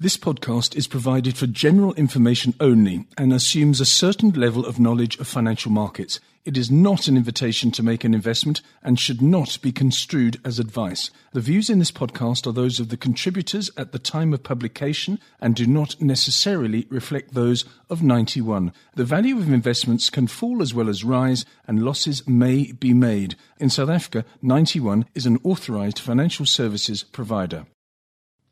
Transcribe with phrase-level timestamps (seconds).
[0.00, 5.18] This podcast is provided for general information only and assumes a certain level of knowledge
[5.18, 6.20] of financial markets.
[6.44, 10.60] It is not an invitation to make an investment and should not be construed as
[10.60, 11.10] advice.
[11.32, 15.18] The views in this podcast are those of the contributors at the time of publication
[15.40, 18.72] and do not necessarily reflect those of Ninety One.
[18.94, 23.34] The value of investments can fall as well as rise and losses may be made.
[23.58, 27.66] In South Africa, Ninety One is an authorized financial services provider.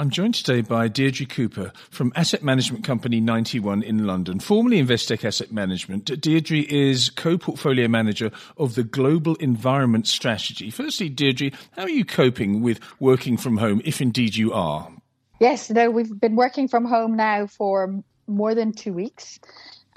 [0.00, 4.82] I'm joined today by Deirdre Cooper from asset management company Ninety One in London, formerly
[4.82, 6.06] Investec Asset Management.
[6.22, 10.70] Deirdre is co-portfolio manager of the Global Environment Strategy.
[10.70, 14.90] Firstly, Deirdre, how are you coping with working from home, if indeed you are?
[15.38, 19.38] Yes, no, we've been working from home now for more than two weeks,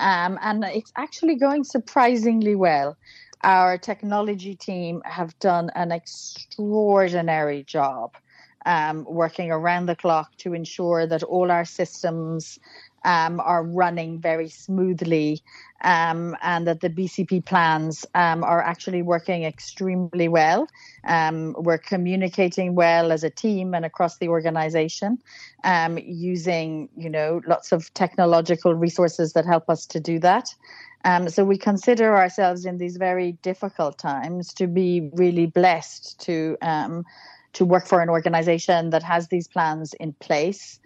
[0.02, 2.98] um, and it's actually going surprisingly well.
[3.42, 8.18] Our technology team have done an extraordinary job
[8.66, 12.60] um, working around the clock to ensure that all our systems
[13.06, 15.42] um, are running very smoothly
[15.82, 20.68] um, and that the BCP plans um, are actually working extremely well.
[21.04, 25.20] Um, we're communicating well as a team and across the organization
[25.64, 30.54] um, using, you know, lots of technological resources that help us to do that.
[31.06, 36.58] Um, so we consider ourselves in these very difficult times to be really blessed to
[37.54, 40.80] to work for an organization that has these plans in place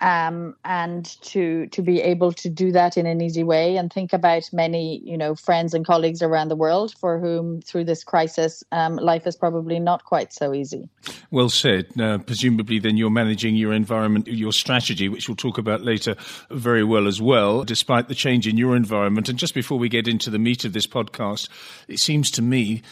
[0.00, 4.12] um, and to to be able to do that in an easy way and think
[4.12, 8.64] about many you know friends and colleagues around the world for whom through this crisis
[8.72, 10.88] um, life is probably not quite so easy.
[11.30, 11.86] Well said.
[11.98, 16.16] Uh, presumably, then you're managing your environment, your strategy, which we'll talk about later,
[16.50, 19.28] very well as well, despite the change in your environment.
[19.28, 21.48] And just before we get into the meat of this podcast,
[21.88, 22.82] it seems to me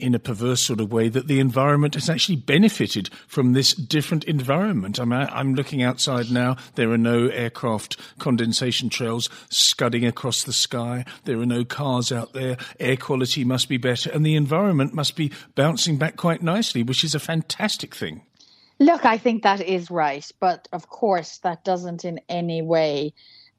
[0.00, 4.24] in a perverse sort of way that the environment has actually benefited from this different
[4.24, 4.98] environment.
[4.98, 6.56] I mean, uh, I'm looking outside now.
[6.74, 11.04] There are no aircraft condensation trails scudding across the sky.
[11.24, 12.56] There are no cars out there.
[12.78, 17.04] Air quality must be better and the environment must be bouncing back quite nicely, which
[17.04, 18.22] is a fantastic thing.
[18.78, 20.28] Look, I think that is right.
[20.40, 23.12] But of course, that doesn't in any way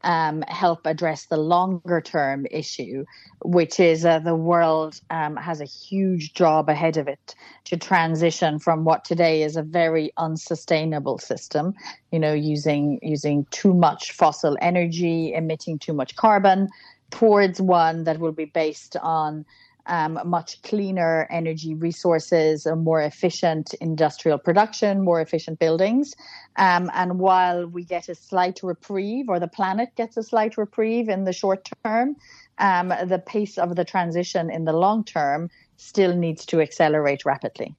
[0.03, 3.05] um, help address the longer term issue,
[3.43, 7.35] which is uh, the world um, has a huge job ahead of it
[7.65, 11.73] to transition from what today is a very unsustainable system,
[12.11, 16.69] you know, using using too much fossil energy, emitting too much carbon,
[17.11, 19.45] towards one that will be based on
[19.85, 26.15] um, much cleaner energy resources, a more efficient industrial production, more efficient buildings.
[26.55, 31.09] Um, and while we get a slight reprieve, or the planet gets a slight reprieve
[31.09, 32.15] in the short term,
[32.57, 37.75] um, the pace of the transition in the long term still needs to accelerate rapidly.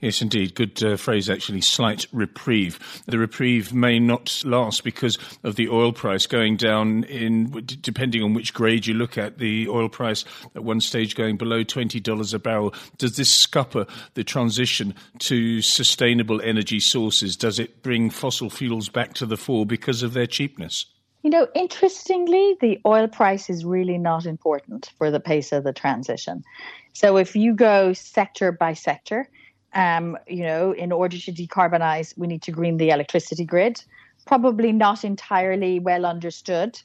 [0.00, 0.54] Yes, indeed.
[0.54, 1.60] Good uh, phrase, actually.
[1.60, 2.78] Slight reprieve.
[3.06, 8.34] The reprieve may not last because of the oil price going down in, depending on
[8.34, 10.24] which grade you look at, the oil price
[10.54, 12.74] at one stage going below $20 a barrel.
[12.98, 17.36] Does this scupper the transition to sustainable energy sources?
[17.36, 20.86] Does it bring fossil fuels back to the fore because of their cheapness?
[21.24, 25.72] You know, interestingly, the oil price is really not important for the pace of the
[25.72, 26.44] transition.
[26.92, 29.30] So if you go sector by sector,
[29.74, 33.82] um, you know, in order to decarbonize, we need to green the electricity grid.
[34.26, 36.80] Probably not entirely well understood,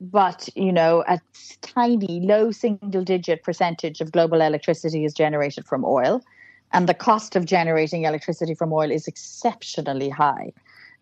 [0.00, 1.20] but you know, a
[1.62, 6.22] tiny, low single-digit percentage of global electricity is generated from oil,
[6.72, 10.52] and the cost of generating electricity from oil is exceptionally high.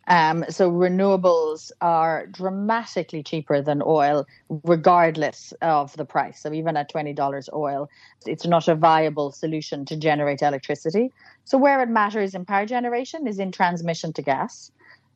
[0.06, 4.26] Um, so renewables are dramatically cheaper than oil,
[4.64, 6.40] regardless of the price.
[6.40, 7.88] So even at twenty dollars oil,
[8.26, 11.12] it's not a viable solution to generate electricity.
[11.44, 14.72] So where it matters in power generation is in transmission to gas.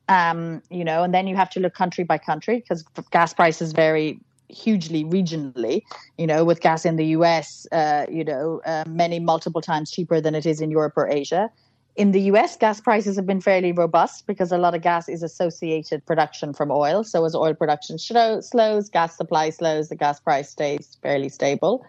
[0.07, 3.73] Um, you know, and then you have to look country by country because gas prices
[3.73, 4.19] vary
[4.49, 5.81] hugely regionally.
[6.17, 10.21] You know, with gas in the US, uh, you know, uh, many multiple times cheaper
[10.21, 11.49] than it is in Europe or Asia
[11.95, 15.23] in the US, gas prices have been fairly robust because a lot of gas is
[15.23, 17.03] associated production from oil.
[17.03, 21.85] So as oil production slows, gas supply slows, the gas price stays fairly stable.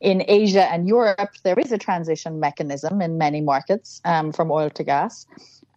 [0.00, 4.70] In Asia and Europe, there is a transition mechanism in many markets um, from oil
[4.70, 5.26] to gas.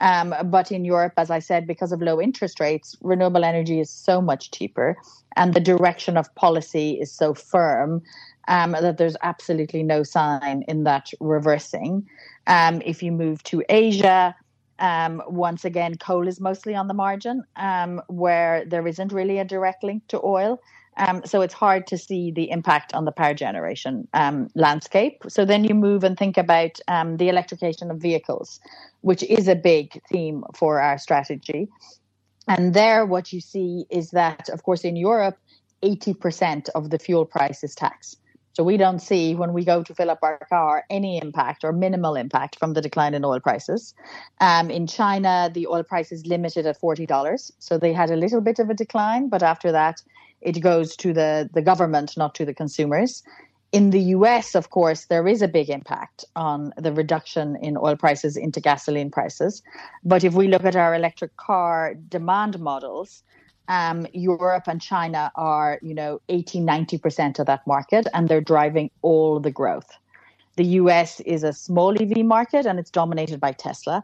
[0.02, 3.90] Um, but in Europe, as I said, because of low interest rates, renewable energy is
[3.90, 4.98] so much cheaper,
[5.36, 8.02] and the direction of policy is so firm
[8.48, 12.08] um, that there's absolutely no sign in that reversing.
[12.48, 14.36] Um, if you move to Asia,
[14.80, 19.46] um, once again, coal is mostly on the margin, um, where there isn't really a
[19.46, 20.60] direct link to oil.
[20.98, 25.24] Um, so it's hard to see the impact on the power generation um, landscape.
[25.30, 28.60] So then you move and think about um, the electrification of vehicles,
[29.02, 31.70] which is a big theme for our strategy.
[32.48, 35.38] And there, what you see is that, of course, in Europe,
[35.84, 38.18] 80% of the fuel price is tax.
[38.54, 41.72] So we don't see when we go to fill up our car any impact or
[41.72, 43.94] minimal impact from the decline in oil prices.
[44.42, 47.52] Um, in China, the oil price is limited at $40.
[47.60, 50.02] So they had a little bit of a decline, but after that,
[50.42, 53.24] it goes to the, the government, not to the consumers.
[53.72, 57.96] In the US, of course, there is a big impact on the reduction in oil
[57.96, 59.64] prices into gasoline prices.
[60.04, 63.24] But if we look at our electric car demand models,
[63.70, 68.92] um, Europe and China are, you know, 80, 90% of that market, and they're driving
[69.02, 69.90] all the growth.
[70.58, 74.04] The US is a small EV market and it's dominated by Tesla.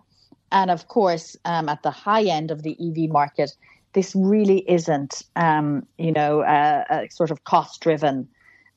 [0.52, 3.52] And of course, um, at the high end of the EV market,
[3.98, 8.28] this really isn't, um, you know, a, sort of cost driven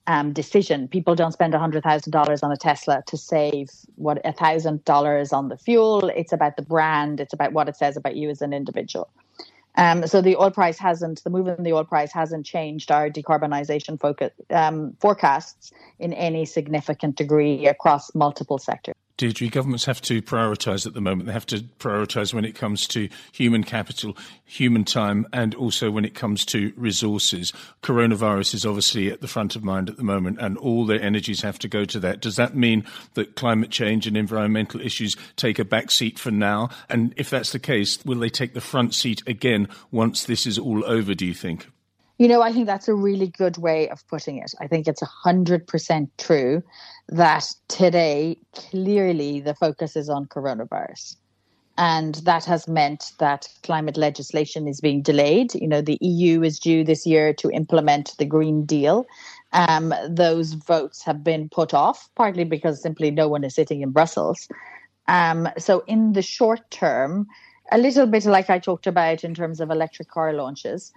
[0.06, 0.88] um, decision.
[0.88, 6.08] People don't spend $100,000 on a Tesla to save what $1,000 on the fuel.
[6.16, 9.10] It's about the brand, it's about what it says about you as an individual.
[9.74, 13.10] Um, so the oil price hasn't, the movement in the oil price hasn't changed our
[13.10, 18.94] decarbonisation focus um, forecasts in any significant degree across multiple sectors.
[19.20, 21.26] Deirdre, governments have to prioritise at the moment.
[21.26, 26.06] They have to prioritise when it comes to human capital, human time, and also when
[26.06, 27.52] it comes to resources.
[27.82, 31.42] Coronavirus is obviously at the front of mind at the moment, and all their energies
[31.42, 32.22] have to go to that.
[32.22, 32.82] Does that mean
[33.12, 36.70] that climate change and environmental issues take a back seat for now?
[36.88, 40.58] And if that's the case, will they take the front seat again once this is
[40.58, 41.68] all over, do you think?
[42.20, 44.52] You know, I think that's a really good way of putting it.
[44.60, 46.62] I think it's 100% true
[47.08, 51.16] that today, clearly, the focus is on coronavirus.
[51.78, 55.54] And that has meant that climate legislation is being delayed.
[55.54, 59.06] You know, the EU is due this year to implement the Green Deal.
[59.54, 63.92] Um, those votes have been put off, partly because simply no one is sitting in
[63.92, 64.46] Brussels.
[65.08, 67.28] Um, so, in the short term,
[67.72, 70.92] a little bit like I talked about in terms of electric car launches,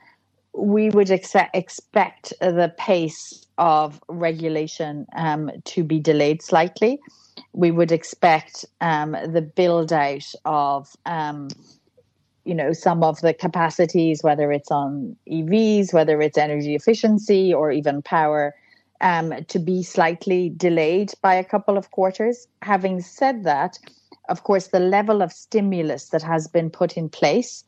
[0.55, 6.99] we would ex- expect the pace of regulation um, to be delayed slightly.
[7.53, 11.49] We would expect um, the build out of, um,
[12.45, 17.71] you know, some of the capacities, whether it's on EVs, whether it's energy efficiency, or
[17.71, 18.53] even power,
[19.01, 22.47] um, to be slightly delayed by a couple of quarters.
[22.61, 23.79] Having said that,
[24.29, 27.63] of course, the level of stimulus that has been put in place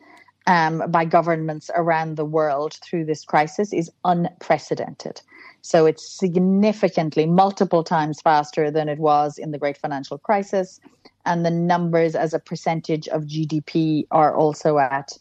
[0.48, 5.22] um, by governments around the world through this crisis is unprecedented.
[5.62, 10.80] So it's significantly multiple times faster than it was in the great financial crisis.
[11.26, 15.18] And the numbers as a percentage of GDP are also at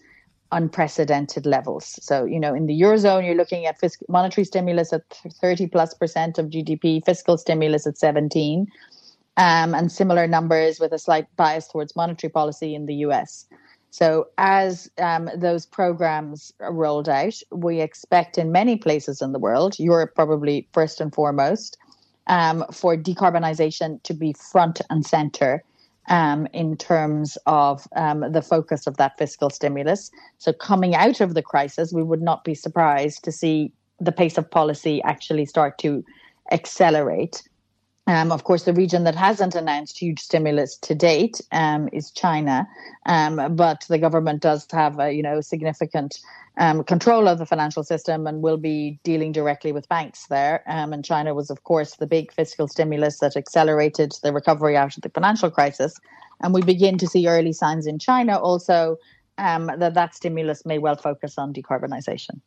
[0.52, 1.98] unprecedented levels.
[2.02, 5.02] So, you know, in the Eurozone, you're looking at fiscal, monetary stimulus at
[5.40, 8.66] 30 plus percent of GDP, fiscal stimulus at 17,
[9.38, 13.46] um, and similar numbers with a slight bias towards monetary policy in the US.
[13.94, 19.38] So, as um, those programs are rolled out, we expect in many places in the
[19.38, 21.78] world, Europe probably first and foremost,
[22.26, 25.62] um, for decarbonisation to be front and centre
[26.08, 30.10] um, in terms of um, the focus of that fiscal stimulus.
[30.38, 33.70] So, coming out of the crisis, we would not be surprised to see
[34.00, 36.04] the pace of policy actually start to
[36.50, 37.44] accelerate.
[38.06, 42.68] Um, of course, the region that hasn't announced huge stimulus to date um, is China,
[43.06, 46.18] um, but the government does have a you know significant
[46.58, 50.62] um, control of the financial system and will be dealing directly with banks there.
[50.66, 54.96] Um, and China was, of course, the big fiscal stimulus that accelerated the recovery out
[54.96, 55.98] of the financial crisis.
[56.42, 58.98] And we begin to see early signs in China also
[59.38, 62.40] um, that that stimulus may well focus on decarbonisation.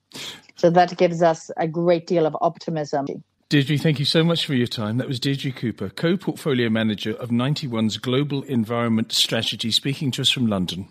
[0.55, 3.07] So that gives us a great deal of optimism.
[3.49, 4.97] Deirdre, thank you so much for your time.
[4.97, 10.23] That was Deirdre Cooper, co portfolio manager of Ninety One's Global Environment Strategy, speaking to
[10.23, 10.89] us from London.